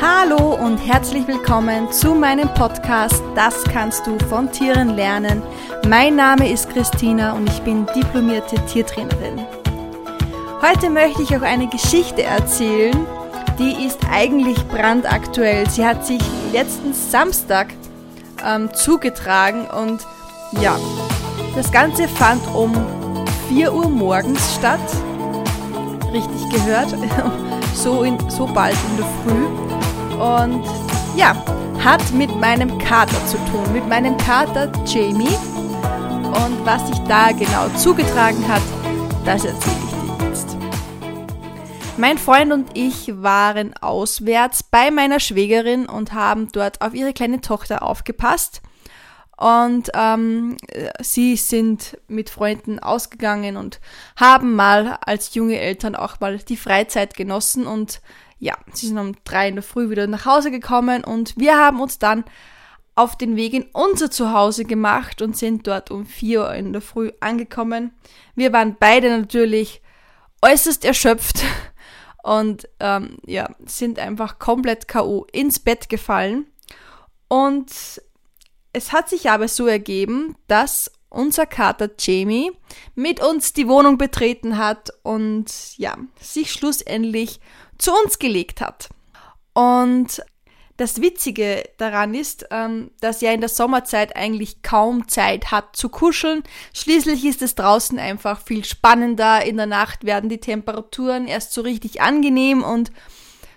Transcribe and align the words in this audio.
Hallo 0.00 0.54
und 0.54 0.76
herzlich 0.76 1.26
willkommen 1.26 1.90
zu 1.90 2.14
meinem 2.14 2.52
Podcast 2.52 3.22
Das 3.34 3.64
kannst 3.64 4.06
du 4.06 4.18
von 4.26 4.52
Tieren 4.52 4.90
lernen. 4.90 5.42
Mein 5.88 6.16
Name 6.16 6.52
ist 6.52 6.68
Christina 6.68 7.32
und 7.32 7.48
ich 7.48 7.60
bin 7.62 7.86
diplomierte 7.96 8.56
Tiertrainerin. 8.66 9.40
Heute 10.60 10.90
möchte 10.90 11.22
ich 11.22 11.34
auch 11.34 11.40
eine 11.40 11.66
Geschichte 11.68 12.24
erzählen, 12.24 13.06
die 13.58 13.86
ist 13.86 14.00
eigentlich 14.12 14.62
brandaktuell. 14.68 15.68
Sie 15.70 15.86
hat 15.86 16.04
sich 16.04 16.20
letzten 16.52 16.92
Samstag 16.92 17.68
ähm, 18.46 18.74
zugetragen 18.74 19.66
und 19.66 20.06
ja, 20.60 20.78
das 21.54 21.72
Ganze 21.72 22.06
fand 22.06 22.46
um 22.54 22.74
4 23.48 23.72
Uhr 23.72 23.88
morgens 23.88 24.56
statt. 24.56 24.78
Richtig 26.12 26.50
gehört, 26.50 26.94
so, 27.74 28.02
in, 28.02 28.18
so 28.28 28.46
bald 28.46 28.76
in 28.90 28.96
der 28.98 29.06
Früh. 29.24 29.65
Und 30.18 30.64
ja, 31.16 31.34
hat 31.84 32.12
mit 32.12 32.34
meinem 32.40 32.78
Kater 32.78 33.24
zu 33.26 33.36
tun, 33.50 33.72
mit 33.72 33.86
meinem 33.86 34.16
Kater 34.16 34.72
Jamie. 34.86 35.28
Und 35.28 36.64
was 36.64 36.86
sich 36.88 36.98
da 37.00 37.32
genau 37.32 37.68
zugetragen 37.76 38.46
hat, 38.48 38.62
das 39.24 39.44
erzähle 39.44 39.76
ich 39.84 40.18
dir 40.18 40.26
jetzt. 40.28 40.56
Mein 41.98 42.18
Freund 42.18 42.52
und 42.52 42.70
ich 42.74 43.22
waren 43.22 43.74
auswärts 43.80 44.62
bei 44.62 44.90
meiner 44.90 45.20
Schwägerin 45.20 45.86
und 45.86 46.12
haben 46.12 46.48
dort 46.52 46.80
auf 46.80 46.94
ihre 46.94 47.12
kleine 47.12 47.40
Tochter 47.40 47.82
aufgepasst. 47.82 48.62
Und 49.36 49.90
ähm, 49.94 50.56
sie 51.00 51.36
sind 51.36 51.98
mit 52.08 52.30
Freunden 52.30 52.78
ausgegangen 52.78 53.58
und 53.58 53.80
haben 54.16 54.54
mal 54.54 54.98
als 55.04 55.34
junge 55.34 55.58
Eltern 55.58 55.94
auch 55.94 56.20
mal 56.20 56.38
die 56.38 56.56
Freizeit 56.56 57.14
genossen. 57.14 57.66
Und 57.66 58.00
ja, 58.38 58.54
sie 58.72 58.88
sind 58.88 58.98
um 58.98 59.14
drei 59.24 59.48
in 59.48 59.56
der 59.56 59.62
Früh 59.62 59.90
wieder 59.90 60.06
nach 60.06 60.26
Hause 60.26 60.50
gekommen 60.50 61.04
und 61.04 61.36
wir 61.36 61.56
haben 61.56 61.80
uns 61.80 61.98
dann 61.98 62.24
auf 62.94 63.16
den 63.16 63.36
Weg 63.36 63.52
in 63.52 63.66
unser 63.72 64.10
Zuhause 64.10 64.64
gemacht 64.64 65.20
und 65.20 65.36
sind 65.36 65.66
dort 65.66 65.90
um 65.90 66.06
vier 66.06 66.40
Uhr 66.40 66.54
in 66.54 66.72
der 66.72 66.82
Früh 66.82 67.12
angekommen. 67.20 67.92
Wir 68.34 68.52
waren 68.52 68.76
beide 68.78 69.10
natürlich 69.10 69.82
äußerst 70.42 70.84
erschöpft 70.84 71.44
und 72.22 72.68
ähm, 72.80 73.18
ja, 73.26 73.50
sind 73.66 73.98
einfach 73.98 74.38
komplett 74.38 74.88
K.O. 74.88 75.26
ins 75.32 75.58
Bett 75.58 75.88
gefallen. 75.88 76.46
Und 77.28 78.00
es 78.72 78.92
hat 78.92 79.08
sich 79.08 79.30
aber 79.30 79.48
so 79.48 79.66
ergeben, 79.66 80.36
dass 80.48 80.90
unser 81.08 81.46
Kater 81.46 81.90
Jamie 81.98 82.50
mit 82.94 83.22
uns 83.22 83.52
die 83.52 83.68
Wohnung 83.68 83.98
betreten 83.98 84.58
hat 84.58 84.90
und 85.02 85.76
ja, 85.76 85.96
sich 86.20 86.52
schlussendlich 86.52 87.40
zu 87.78 87.92
uns 87.92 88.18
gelegt 88.18 88.60
hat. 88.60 88.88
Und 89.52 90.22
das 90.76 91.00
Witzige 91.00 91.64
daran 91.78 92.14
ist, 92.14 92.46
ähm, 92.50 92.90
dass 93.00 93.22
er 93.22 93.32
in 93.32 93.40
der 93.40 93.48
Sommerzeit 93.48 94.14
eigentlich 94.14 94.62
kaum 94.62 95.08
Zeit 95.08 95.50
hat 95.50 95.74
zu 95.74 95.88
kuscheln. 95.88 96.42
Schließlich 96.74 97.24
ist 97.24 97.40
es 97.40 97.54
draußen 97.54 97.98
einfach 97.98 98.42
viel 98.42 98.64
spannender. 98.64 99.44
In 99.44 99.56
der 99.56 99.66
Nacht 99.66 100.04
werden 100.04 100.28
die 100.28 100.40
Temperaturen 100.40 101.26
erst 101.26 101.52
so 101.52 101.62
richtig 101.62 102.02
angenehm 102.02 102.62
und 102.62 102.92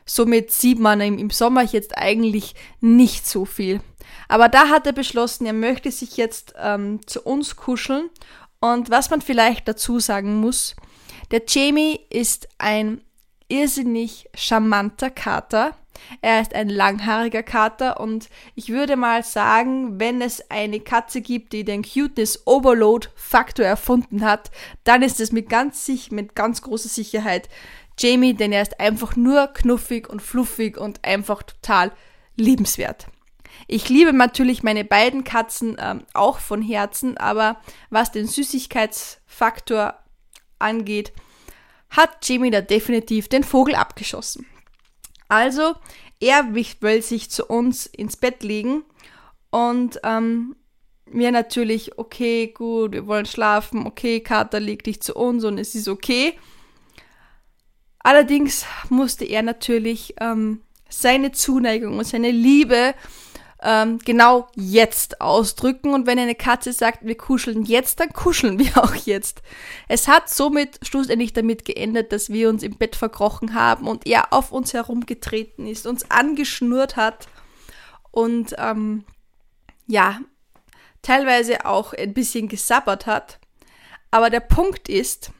somit 0.05 0.51
sieht 0.51 0.79
man 0.79 1.01
im 1.01 1.29
Sommer 1.29 1.63
jetzt 1.63 1.97
eigentlich 1.97 2.55
nicht 2.79 3.27
so 3.27 3.43
viel. 3.43 3.81
Aber 4.29 4.47
da 4.47 4.69
hat 4.69 4.87
er 4.87 4.93
beschlossen, 4.93 5.45
er 5.45 5.53
möchte 5.53 5.91
sich 5.91 6.15
jetzt 6.15 6.53
ähm, 6.57 7.05
zu 7.05 7.21
uns 7.21 7.57
kuscheln. 7.57 8.09
Und 8.61 8.89
was 8.89 9.09
man 9.09 9.21
vielleicht 9.21 9.67
dazu 9.67 9.99
sagen 9.99 10.39
muss, 10.39 10.75
der 11.31 11.43
Jamie 11.47 11.99
ist 12.09 12.47
ein 12.57 13.01
irrsinnig 13.49 14.29
charmanter 14.33 15.09
Kater. 15.09 15.75
Er 16.21 16.41
ist 16.41 16.55
ein 16.55 16.69
langhaariger 16.69 17.43
Kater 17.43 17.99
und 17.99 18.29
ich 18.55 18.69
würde 18.69 18.95
mal 18.95 19.23
sagen, 19.23 19.99
wenn 19.99 20.21
es 20.21 20.49
eine 20.49 20.79
Katze 20.79 21.19
gibt, 21.19 21.51
die 21.51 21.65
den 21.65 21.83
Cuteness 21.83 22.47
Overload 22.47 23.09
Faktor 23.15 23.65
erfunden 23.65 24.23
hat, 24.23 24.49
dann 24.85 25.01
ist 25.01 25.19
es 25.19 25.33
mit 25.33 25.49
ganz 25.49 25.85
sich, 25.85 26.11
mit 26.11 26.35
ganz 26.35 26.61
großer 26.61 26.89
Sicherheit 26.89 27.49
Jamie, 27.99 28.33
denn 28.33 28.53
er 28.53 28.61
ist 28.61 28.79
einfach 28.79 29.17
nur 29.17 29.47
knuffig 29.47 30.07
und 30.09 30.21
fluffig 30.21 30.77
und 30.77 31.03
einfach 31.03 31.43
total 31.43 31.91
liebenswert. 32.37 33.07
Ich 33.67 33.89
liebe 33.89 34.13
natürlich 34.13 34.63
meine 34.63 34.85
beiden 34.85 35.25
Katzen 35.25 35.75
ähm, 35.79 36.05
auch 36.13 36.39
von 36.39 36.61
Herzen, 36.61 37.17
aber 37.17 37.57
was 37.89 38.11
den 38.11 38.25
Süßigkeitsfaktor 38.25 39.95
angeht, 40.59 41.11
hat 41.89 42.27
Jamie 42.27 42.51
da 42.51 42.61
definitiv 42.61 43.27
den 43.27 43.43
Vogel 43.43 43.75
abgeschossen. 43.75 44.45
Also, 45.27 45.75
er 46.19 46.53
will 46.53 47.01
sich 47.01 47.29
zu 47.29 47.45
uns 47.45 47.85
ins 47.85 48.17
Bett 48.17 48.43
legen 48.43 48.83
und 49.51 49.99
ähm, 50.03 50.55
wir 51.05 51.31
natürlich, 51.31 51.97
okay, 51.97 52.47
gut, 52.47 52.91
wir 52.91 53.07
wollen 53.07 53.25
schlafen, 53.25 53.87
okay, 53.87 54.19
Kater, 54.19 54.59
leg 54.59 54.83
dich 54.83 55.01
zu 55.01 55.15
uns 55.15 55.43
und 55.43 55.57
es 55.57 55.75
ist 55.75 55.87
okay. 55.87 56.37
Allerdings 57.99 58.65
musste 58.89 59.25
er 59.25 59.41
natürlich 59.41 60.15
ähm, 60.19 60.61
seine 60.87 61.31
Zuneigung 61.31 61.97
und 61.97 62.05
seine 62.05 62.31
Liebe 62.31 62.93
ähm, 63.61 63.99
genau 63.99 64.47
jetzt 64.55 65.21
ausdrücken. 65.21 65.93
Und 65.93 66.07
wenn 66.07 66.19
eine 66.19 66.35
Katze 66.35 66.73
sagt, 66.73 67.05
wir 67.05 67.17
kuscheln 67.17 67.63
jetzt, 67.65 67.99
dann 67.99 68.13
kuscheln 68.13 68.59
wir 68.59 68.77
auch 68.77 68.95
jetzt. 68.95 69.41
Es 69.87 70.07
hat 70.07 70.29
somit 70.29 70.79
schlussendlich 70.81 71.33
damit 71.33 71.65
geendet, 71.65 72.11
dass 72.11 72.29
wir 72.29 72.49
uns 72.49 72.63
im 72.63 72.77
Bett 72.77 72.95
verkrochen 72.95 73.53
haben 73.53 73.87
und 73.87 74.07
er 74.07 74.33
auf 74.33 74.51
uns 74.51 74.73
herumgetreten 74.73 75.67
ist, 75.67 75.87
uns 75.87 76.09
angeschnurrt 76.09 76.95
hat 76.95 77.27
und 78.11 78.55
ähm, 78.57 79.03
ja, 79.87 80.19
teilweise 81.01 81.65
auch 81.65 81.93
ein 81.93 82.13
bisschen 82.13 82.47
gesabbert 82.47 83.05
hat. 83.05 83.39
Aber 84.11 84.29
der 84.29 84.39
Punkt 84.39 84.89
ist, 84.89 85.31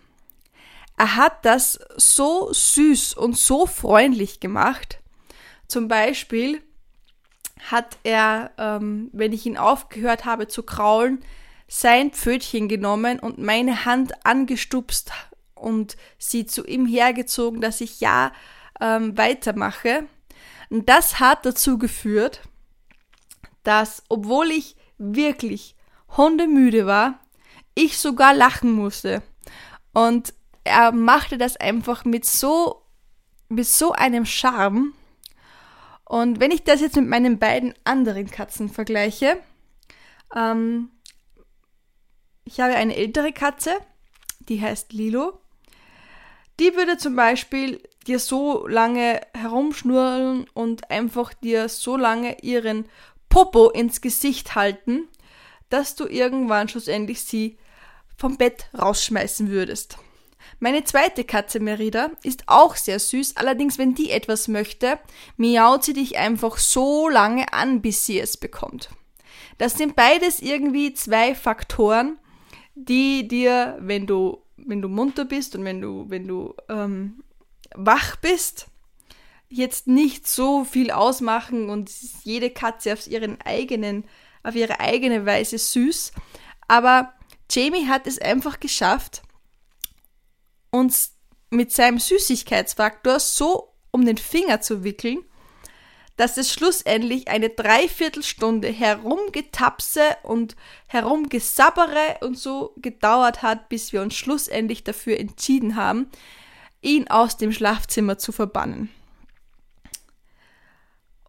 er 0.97 1.15
hat 1.15 1.45
das 1.45 1.79
so 1.95 2.51
süß 2.51 3.13
und 3.13 3.37
so 3.37 3.65
freundlich 3.65 4.39
gemacht. 4.39 4.99
Zum 5.67 5.87
Beispiel, 5.87 6.61
hat 7.59 7.97
er, 8.03 8.51
ähm, 8.57 9.09
wenn 9.13 9.33
ich 9.33 9.45
ihn 9.45 9.57
aufgehört 9.57 10.25
habe 10.25 10.47
zu 10.47 10.63
kraulen, 10.63 11.23
sein 11.67 12.11
Pfötchen 12.11 12.67
genommen 12.67 13.19
und 13.19 13.37
meine 13.37 13.85
Hand 13.85 14.25
angestupst 14.25 15.11
und 15.53 15.97
sie 16.17 16.45
zu 16.45 16.65
ihm 16.65 16.85
hergezogen, 16.85 17.61
dass 17.61 17.81
ich 17.81 17.99
ja 17.99 18.31
ähm, 18.79 19.17
weitermache. 19.17 20.07
Und 20.69 20.89
das 20.89 21.19
hat 21.19 21.45
dazu 21.45 21.77
geführt, 21.77 22.41
dass, 23.63 24.03
obwohl 24.09 24.51
ich 24.51 24.75
wirklich 24.97 25.75
hundemüde 26.17 26.85
war, 26.85 27.19
ich 27.75 27.97
sogar 27.97 28.33
lachen 28.33 28.71
musste. 28.71 29.21
Und 29.93 30.33
er 30.63 30.91
machte 30.91 31.37
das 31.37 31.57
einfach 31.57 32.05
mit 32.05 32.25
so, 32.25 32.83
mit 33.47 33.67
so 33.67 33.91
einem 33.91 34.25
Charme, 34.25 34.93
und 36.09 36.39
wenn 36.39 36.49
ich 36.49 36.63
das 36.63 36.81
jetzt 36.81 36.95
mit 36.95 37.07
meinen 37.07 37.37
beiden 37.37 37.75
anderen 37.83 38.31
Katzen 38.31 38.67
vergleiche, 38.67 39.37
ähm, 40.35 40.89
ich 42.45 42.59
habe 42.59 42.73
eine 42.73 42.95
ältere 42.95 43.31
Katze, 43.31 43.75
die 44.39 44.59
heißt 44.59 44.91
Lilo. 44.91 45.39
Die 46.59 46.75
würde 46.75 46.97
zum 46.97 47.15
Beispiel 47.15 47.83
dir 48.07 48.17
so 48.17 48.65
lange 48.65 49.21
herumschnurren 49.35 50.47
und 50.55 50.89
einfach 50.89 51.31
dir 51.35 51.69
so 51.69 51.95
lange 51.95 52.41
ihren 52.41 52.89
Popo 53.29 53.69
ins 53.69 54.01
Gesicht 54.01 54.55
halten, 54.55 55.07
dass 55.69 55.93
du 55.93 56.07
irgendwann 56.07 56.69
schlussendlich 56.69 57.21
sie 57.21 57.59
vom 58.17 58.35
Bett 58.37 58.67
rausschmeißen 58.75 59.51
würdest. 59.51 59.99
Meine 60.59 60.83
zweite 60.83 61.23
Katze 61.23 61.59
Merida 61.59 62.11
ist 62.23 62.43
auch 62.47 62.75
sehr 62.75 62.99
süß, 62.99 63.37
allerdings 63.37 63.77
wenn 63.77 63.95
die 63.95 64.11
etwas 64.11 64.47
möchte, 64.47 64.99
miaut 65.37 65.83
sie 65.83 65.93
dich 65.93 66.17
einfach 66.17 66.57
so 66.57 67.07
lange 67.07 67.53
an, 67.53 67.81
bis 67.81 68.05
sie 68.05 68.19
es 68.19 68.37
bekommt. 68.37 68.89
Das 69.57 69.73
sind 69.73 69.95
beides 69.95 70.41
irgendwie 70.41 70.93
zwei 70.93 71.35
Faktoren, 71.35 72.17
die 72.75 73.27
dir, 73.27 73.77
wenn 73.79 74.07
du, 74.07 74.41
wenn 74.57 74.81
du 74.81 74.87
munter 74.87 75.25
bist 75.25 75.55
und 75.55 75.65
wenn 75.65 75.81
du, 75.81 76.05
wenn 76.09 76.27
du 76.27 76.55
ähm, 76.69 77.23
wach 77.75 78.15
bist, 78.17 78.67
jetzt 79.49 79.87
nicht 79.87 80.27
so 80.27 80.63
viel 80.63 80.91
ausmachen 80.91 81.69
und 81.69 81.91
jede 82.23 82.51
Katze 82.51 82.93
auf 82.93 83.07
ihren 83.07 83.41
eigenen, 83.41 84.05
auf 84.43 84.55
ihre 84.55 84.79
eigene 84.79 85.25
Weise 85.25 85.57
süß. 85.57 86.13
Aber 86.67 87.13
Jamie 87.51 87.87
hat 87.87 88.07
es 88.07 88.19
einfach 88.19 88.59
geschafft, 88.59 89.23
uns 90.71 91.15
mit 91.49 91.71
seinem 91.71 91.99
Süßigkeitsfaktor 91.99 93.19
so 93.19 93.73
um 93.91 94.05
den 94.05 94.17
Finger 94.17 94.61
zu 94.61 94.83
wickeln, 94.83 95.19
dass 96.15 96.37
es 96.37 96.53
schlussendlich 96.53 97.29
eine 97.29 97.49
Dreiviertelstunde 97.49 98.67
herumgetapse 98.67 100.01
und 100.23 100.55
herumgesabbere 100.87 102.17
und 102.21 102.37
so 102.37 102.73
gedauert 102.75 103.41
hat, 103.41 103.69
bis 103.69 103.93
wir 103.93 104.01
uns 104.01 104.15
schlussendlich 104.15 104.83
dafür 104.83 105.17
entschieden 105.17 105.77
haben, 105.77 106.09
ihn 106.81 107.07
aus 107.07 107.37
dem 107.37 107.53
Schlafzimmer 107.53 108.17
zu 108.17 108.33
verbannen. 108.33 108.89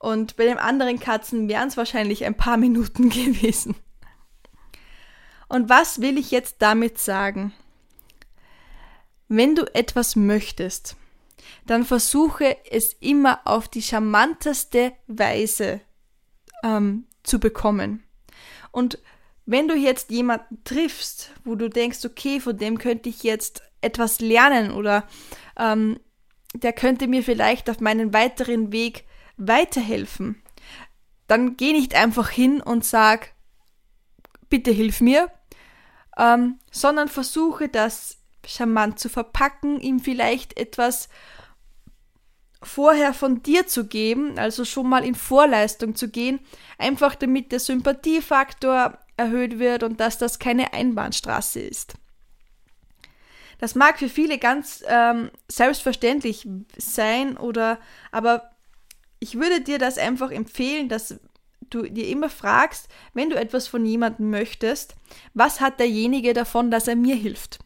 Und 0.01 0.37
bei 0.37 0.45
den 0.45 0.59
anderen 0.59 0.99
Katzen 0.99 1.49
wären 1.49 1.69
es 1.69 1.77
wahrscheinlich 1.77 2.25
ein 2.25 2.37
paar 2.37 2.57
Minuten 2.57 3.11
gewesen. 3.11 3.77
Und 5.49 5.69
was 5.69 6.01
will 6.01 6.19
ich 6.19 6.33
jetzt 6.33 6.57
damit 6.59 6.99
sagen? 6.99 7.53
Wenn 9.32 9.55
du 9.55 9.62
etwas 9.77 10.17
möchtest, 10.17 10.97
dann 11.65 11.85
versuche 11.85 12.56
es 12.69 12.94
immer 12.94 13.41
auf 13.44 13.69
die 13.69 13.81
charmanteste 13.81 14.93
Weise 15.06 15.81
ähm, 16.65 17.06
zu 17.23 17.38
bekommen. 17.38 18.03
Und 18.73 18.99
wenn 19.47 19.69
du 19.69 19.77
jetzt 19.77 20.11
jemanden 20.11 20.65
triffst, 20.65 21.31
wo 21.44 21.55
du 21.55 21.71
denkst, 21.71 22.05
okay, 22.05 22.41
von 22.41 22.59
dem 22.59 22.79
könnte 22.79 23.09
ich 23.09 23.23
jetzt 23.23 23.62
etwas 23.81 24.21
lernen 24.21 24.73
oder 24.73 25.06
ähm, 25.56 26.00
der 26.53 26.73
könnte 26.73 27.06
mir 27.06 27.23
vielleicht 27.23 27.71
auf 27.71 27.79
meinen 27.79 28.12
weiteren 28.12 28.73
Weg 28.73 29.05
weiterhelfen, 29.37 30.43
dann 31.29 31.56
geh 31.56 31.73
nicht 31.73 31.94
einfach 31.94 32.31
hin 32.31 32.61
und 32.61 32.85
sag, 32.85 33.33
bitte 34.49 34.73
hilf 34.73 35.00
mir, 35.00 35.31
ähm, 36.19 36.59
sondern 36.73 37.06
versuche 37.06 37.69
das 37.69 38.20
charmant 38.47 38.99
zu 38.99 39.09
verpacken, 39.09 39.81
ihm 39.81 40.01
vielleicht 40.01 40.59
etwas 40.59 41.09
vorher 42.63 43.15
von 43.15 43.43
dir 43.43 43.67
zu 43.67 43.87
geben, 43.87 44.39
also 44.39 44.65
schon 44.65 44.89
mal 44.89 45.05
in 45.05 45.15
Vorleistung 45.15 45.95
zu 45.95 46.09
gehen, 46.09 46.41
einfach 46.79 47.15
damit 47.15 47.53
der 47.53 47.61
Sympathiefaktor 47.61 48.99
erhöht 49.17 49.59
wird 49.59 49.83
und 49.83 50.01
dass 50.01 50.19
das 50.19 50.39
keine 50.39 50.73
Einbahnstraße 50.73 51.61
ist. 51.61 51.95
Das 53.59 53.75
mag 53.75 53.99
für 53.99 54.09
viele 54.09 54.39
ganz 54.39 54.83
ähm, 54.87 55.31
selbstverständlich 55.49 56.49
sein 56.77 57.37
oder 57.37 57.79
aber 58.11 58.51
ich 59.21 59.39
würde 59.39 59.61
dir 59.61 59.79
das 59.79 59.99
einfach 59.99 60.31
empfehlen, 60.31 60.89
dass 60.89 61.21
du 61.69 61.83
dir 61.83 62.09
immer 62.09 62.31
fragst, 62.31 62.89
wenn 63.13 63.29
du 63.29 63.37
etwas 63.37 63.69
von 63.69 63.85
jemandem 63.85 64.31
möchtest, 64.31 64.97
was 65.35 65.61
hat 65.61 65.79
derjenige 65.79 66.33
davon, 66.33 66.71
dass 66.71 66.89
er 66.89 66.97
mir 66.97 67.15
hilft? 67.15 67.59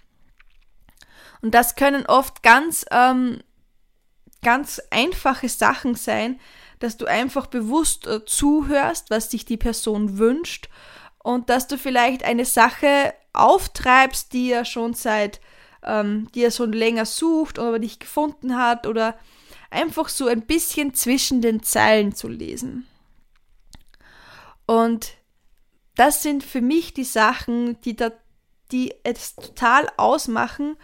Und 1.45 1.51
das 1.51 1.77
können 1.77 2.07
oft 2.07 2.43
ganz 2.43 2.87
ähm, 2.91 3.43
ganz 4.43 4.81
einfache 4.89 5.51
Sachen 5.51 5.95
sein, 5.95 6.41
dass 6.79 6.97
du 6.97 7.05
einfach 7.05 7.49
bewusst 7.49 8.07
äh, 8.07 8.25
zuhörst, 8.25 9.11
was 9.11 9.31
sich 9.31 9.45
die 9.45 9.59
Person 9.59 10.17
wünscht 10.17 10.71
und 11.19 11.51
dass 11.51 11.69
du 11.69 11.77
vielleicht 11.77 12.25
eine 12.25 12.47
Sache 12.47 13.13
auftreibst, 13.35 14.33
die 14.33 14.53
er 14.53 14.65
schon 14.65 14.95
seit, 14.95 15.43
ähm, 15.83 16.29
die 16.35 16.45
er 16.45 16.51
schon 16.51 16.73
länger 16.73 17.05
sucht 17.05 17.59
oder 17.59 17.79
nicht 17.79 18.01
gefunden 18.01 18.57
hat 18.57 18.87
oder 18.87 19.15
einfach 19.69 20.09
so 20.09 20.27
ein 20.29 20.47
bisschen 20.47 20.95
zwischen 20.95 21.43
den 21.43 21.63
Zeilen 21.63 22.15
zu 22.15 22.27
lesen. 22.27 22.89
Und 24.65 25.13
das 25.95 26.23
sind 26.23 26.43
für 26.43 26.63
mich 26.63 26.95
die 26.95 27.05
Sachen, 27.05 27.79
die 27.83 27.97
da, 27.97 28.13
die 28.73 28.95
es 29.03 29.37
total 29.37 29.91
ausmachen, 29.99 30.79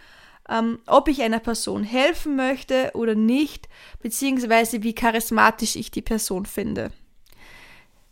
ähm, 0.51 0.79
ob 0.85 1.07
ich 1.07 1.21
einer 1.21 1.39
Person 1.39 1.83
helfen 1.83 2.35
möchte 2.35 2.91
oder 2.93 3.15
nicht, 3.15 3.69
beziehungsweise 4.01 4.83
wie 4.83 4.93
charismatisch 4.93 5.77
ich 5.77 5.91
die 5.91 6.01
Person 6.01 6.45
finde. 6.45 6.91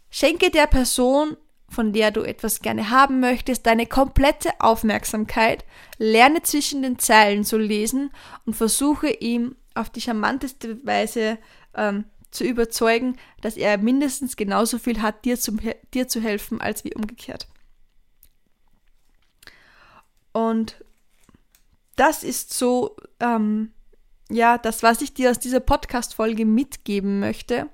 Schenke 0.09 0.49
der 0.49 0.65
Person, 0.65 1.35
von 1.67 1.91
der 1.93 2.11
du 2.11 2.21
etwas 2.21 2.61
gerne 2.61 2.89
haben 2.89 3.19
möchtest, 3.19 3.65
deine 3.65 3.85
komplette 3.85 4.51
Aufmerksamkeit, 4.59 5.65
lerne 5.97 6.41
zwischen 6.41 6.81
den 6.81 6.97
Zeilen 6.97 7.43
zu 7.43 7.57
lesen 7.57 8.09
und 8.45 8.55
versuche 8.55 9.09
ihm 9.09 9.55
auf 9.75 9.89
die 9.89 10.01
charmanteste 10.01 10.83
Weise 10.85 11.37
ähm, 11.75 12.05
zu 12.31 12.43
überzeugen, 12.43 13.17
dass 13.41 13.57
er 13.57 13.77
mindestens 13.77 14.37
genauso 14.37 14.79
viel 14.79 15.01
hat, 15.01 15.25
dir, 15.25 15.39
zum, 15.39 15.59
dir 15.93 16.07
zu 16.07 16.21
helfen, 16.21 16.61
als 16.61 16.83
wie 16.85 16.93
umgekehrt. 16.95 17.47
Und 20.31 20.77
das 21.99 22.23
ist 22.23 22.53
so, 22.53 22.95
ähm, 23.19 23.71
ja, 24.29 24.57
das, 24.57 24.83
was 24.83 25.01
ich 25.01 25.13
dir 25.13 25.31
aus 25.31 25.39
dieser 25.39 25.59
Podcast-Folge 25.59 26.45
mitgeben 26.45 27.19
möchte. 27.19 27.69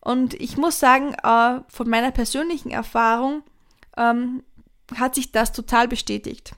Und 0.00 0.34
ich 0.34 0.56
muss 0.56 0.80
sagen, 0.80 1.14
äh, 1.22 1.60
von 1.68 1.88
meiner 1.88 2.10
persönlichen 2.10 2.70
Erfahrung 2.70 3.42
ähm, 3.96 4.42
hat 4.96 5.14
sich 5.14 5.30
das 5.30 5.52
total 5.52 5.86
bestätigt. 5.86 6.52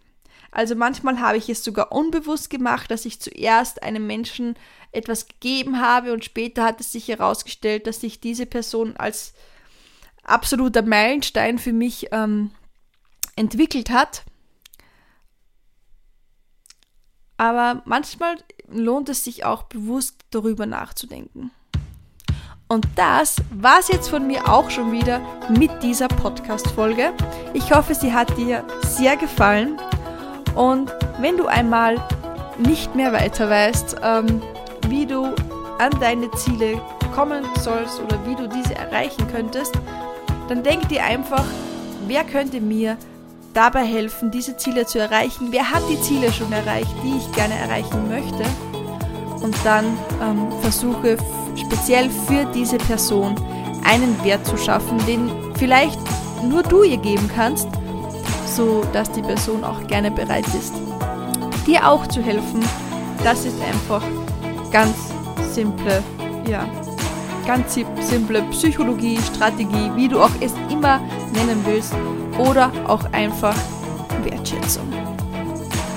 Also 0.50 0.76
manchmal 0.76 1.18
habe 1.20 1.38
ich 1.38 1.48
es 1.48 1.64
sogar 1.64 1.92
unbewusst 1.92 2.50
gemacht, 2.50 2.90
dass 2.90 3.04
ich 3.04 3.20
zuerst 3.20 3.82
einem 3.82 4.06
Menschen 4.06 4.54
etwas 4.92 5.26
gegeben 5.26 5.80
habe 5.80 6.12
und 6.12 6.24
später 6.24 6.64
hat 6.64 6.80
es 6.80 6.92
sich 6.92 7.08
herausgestellt, 7.08 7.86
dass 7.86 8.00
sich 8.00 8.20
diese 8.20 8.46
Person 8.46 8.96
als 8.96 9.32
absoluter 10.22 10.82
Meilenstein 10.82 11.58
für 11.58 11.72
mich 11.72 12.08
ähm, 12.12 12.50
entwickelt 13.34 13.90
hat. 13.90 14.24
Aber 17.42 17.82
manchmal 17.86 18.36
lohnt 18.72 19.08
es 19.08 19.24
sich 19.24 19.44
auch 19.44 19.64
bewusst 19.64 20.14
darüber 20.30 20.64
nachzudenken. 20.64 21.50
Und 22.68 22.86
das 22.94 23.34
war 23.50 23.80
es 23.80 23.88
jetzt 23.88 24.10
von 24.10 24.28
mir 24.28 24.48
auch 24.48 24.70
schon 24.70 24.92
wieder 24.92 25.20
mit 25.48 25.82
dieser 25.82 26.06
Podcast-Folge. 26.06 27.12
Ich 27.52 27.74
hoffe, 27.74 27.96
sie 27.96 28.12
hat 28.12 28.38
dir 28.38 28.64
sehr 28.82 29.16
gefallen. 29.16 29.76
Und 30.54 30.94
wenn 31.18 31.36
du 31.36 31.46
einmal 31.46 31.96
nicht 32.58 32.94
mehr 32.94 33.12
weiter 33.12 33.50
weißt, 33.50 33.96
ähm, 34.04 34.40
wie 34.86 35.04
du 35.04 35.34
an 35.80 35.90
deine 35.98 36.30
Ziele 36.30 36.80
kommen 37.12 37.44
sollst 37.58 38.00
oder 38.00 38.24
wie 38.24 38.36
du 38.36 38.48
diese 38.48 38.76
erreichen 38.76 39.26
könntest, 39.32 39.74
dann 40.48 40.62
denk 40.62 40.88
dir 40.88 41.02
einfach, 41.02 41.44
wer 42.06 42.22
könnte 42.22 42.60
mir 42.60 42.96
dabei 43.54 43.84
helfen, 43.84 44.30
diese 44.30 44.56
Ziele 44.56 44.86
zu 44.86 44.98
erreichen. 44.98 45.48
Wer 45.50 45.70
hat 45.70 45.82
die 45.90 46.00
Ziele 46.00 46.32
schon 46.32 46.52
erreicht, 46.52 46.94
die 47.02 47.16
ich 47.16 47.32
gerne 47.32 47.54
erreichen 47.54 48.08
möchte? 48.08 48.44
Und 49.42 49.54
dann 49.64 49.86
ähm, 50.22 50.52
versuche 50.60 51.16
speziell 51.56 52.08
für 52.10 52.44
diese 52.54 52.78
Person 52.78 53.34
einen 53.84 54.22
Wert 54.24 54.46
zu 54.46 54.56
schaffen, 54.56 54.98
den 55.06 55.30
vielleicht 55.56 55.98
nur 56.42 56.62
du 56.62 56.82
ihr 56.82 56.96
geben 56.96 57.28
kannst, 57.34 57.68
so 58.46 58.84
dass 58.92 59.10
die 59.10 59.22
Person 59.22 59.64
auch 59.64 59.86
gerne 59.86 60.10
bereit 60.10 60.46
ist, 60.58 60.74
dir 61.66 61.88
auch 61.88 62.06
zu 62.06 62.22
helfen. 62.22 62.60
Das 63.24 63.44
ist 63.44 63.56
einfach 63.62 64.02
ganz 64.70 64.96
simple, 65.52 66.02
ja, 66.48 66.66
ganz 67.46 67.74
simple 67.74 68.42
Psychologie, 68.50 69.18
Strategie, 69.34 69.90
wie 69.94 70.08
du 70.08 70.20
auch 70.20 70.30
es 70.40 70.52
immer 70.70 71.00
nennen 71.32 71.60
willst 71.64 71.94
oder 72.38 72.70
auch 72.86 73.04
einfach 73.12 73.56
Wertschätzung. 74.24 74.92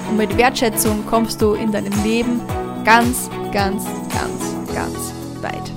Und 0.10 0.18
mit 0.18 0.36
Wertschätzung 0.38 1.06
kommst 1.06 1.42
du 1.42 1.54
in 1.54 1.72
deinem 1.72 1.94
Leben 2.04 2.42
ganz, 2.84 3.30
ganz, 3.52 3.86
ganz, 4.10 4.74
ganz 4.74 5.14
weit. 5.42 5.72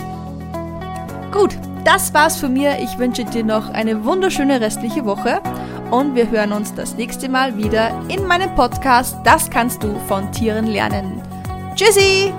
Gut, 1.33 1.57
das 1.85 2.13
war's 2.13 2.37
von 2.37 2.53
mir. 2.53 2.79
Ich 2.81 2.99
wünsche 2.99 3.25
dir 3.25 3.45
noch 3.45 3.71
eine 3.71 4.05
wunderschöne 4.05 4.61
restliche 4.61 5.05
Woche 5.05 5.41
und 5.91 6.15
wir 6.15 6.31
hören 6.31 6.53
uns 6.53 6.75
das 6.75 6.95
nächste 6.95 7.29
Mal 7.29 7.57
wieder 7.57 7.91
in 8.09 8.27
meinem 8.27 8.55
Podcast 8.55 9.17
Das 9.25 9.49
kannst 9.49 9.83
du 9.83 9.99
von 10.07 10.31
Tieren 10.33 10.67
lernen. 10.67 11.23
Tschüssi! 11.75 12.33